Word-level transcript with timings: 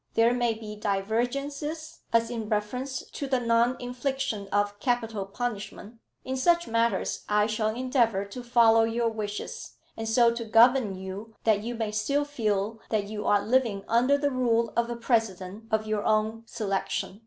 There 0.15 0.33
may 0.33 0.55
be 0.55 0.75
divergences, 0.75 1.99
as 2.11 2.31
in 2.31 2.49
reference 2.49 3.03
to 3.11 3.27
the 3.27 3.39
non 3.39 3.77
infliction 3.79 4.47
of 4.51 4.79
capital 4.79 5.27
punishment. 5.27 5.99
In 6.25 6.35
such 6.37 6.67
matters 6.67 7.23
I 7.29 7.45
shall 7.45 7.69
endeavour 7.69 8.25
to 8.25 8.41
follow 8.41 8.83
your 8.83 9.09
wishes, 9.09 9.73
and 9.95 10.09
so 10.09 10.33
to 10.33 10.43
govern 10.43 10.95
you 10.95 11.35
that 11.43 11.61
you 11.61 11.75
may 11.75 11.91
still 11.91 12.25
feel 12.25 12.79
that 12.89 13.09
you 13.09 13.27
are 13.27 13.45
living 13.45 13.85
under 13.87 14.17
the 14.17 14.31
rule 14.31 14.73
of 14.75 14.89
a 14.89 14.95
president 14.95 15.65
of 15.69 15.85
your 15.85 16.03
own 16.03 16.45
selection." 16.47 17.19